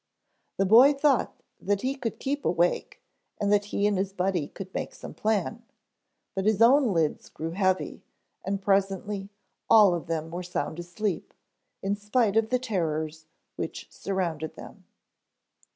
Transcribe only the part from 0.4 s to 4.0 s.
The boy thought that he could keep awake and that he and